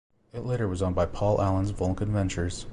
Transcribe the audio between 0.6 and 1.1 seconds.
was owned by